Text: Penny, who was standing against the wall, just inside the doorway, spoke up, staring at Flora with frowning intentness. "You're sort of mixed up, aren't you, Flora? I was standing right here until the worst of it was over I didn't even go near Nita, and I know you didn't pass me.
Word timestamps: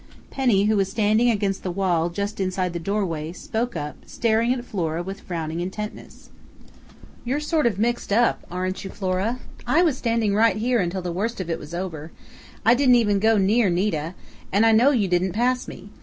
Penny, 0.31 0.65
who 0.65 0.77
was 0.77 0.89
standing 0.89 1.29
against 1.29 1.61
the 1.61 1.69
wall, 1.69 2.09
just 2.09 2.39
inside 2.39 2.73
the 2.73 2.79
doorway, 2.79 3.31
spoke 3.31 3.75
up, 3.75 3.97
staring 4.07 4.51
at 4.51 4.65
Flora 4.65 5.03
with 5.03 5.19
frowning 5.19 5.59
intentness. 5.59 6.31
"You're 7.23 7.39
sort 7.39 7.67
of 7.67 7.77
mixed 7.77 8.11
up, 8.11 8.41
aren't 8.49 8.83
you, 8.83 8.89
Flora? 8.89 9.37
I 9.67 9.83
was 9.83 9.99
standing 9.99 10.33
right 10.33 10.55
here 10.55 10.79
until 10.79 11.03
the 11.03 11.11
worst 11.13 11.39
of 11.39 11.51
it 11.51 11.59
was 11.59 11.75
over 11.75 12.11
I 12.65 12.73
didn't 12.73 12.95
even 12.95 13.19
go 13.19 13.37
near 13.37 13.69
Nita, 13.69 14.15
and 14.51 14.65
I 14.65 14.71
know 14.71 14.89
you 14.89 15.07
didn't 15.07 15.33
pass 15.33 15.67
me. 15.67 15.91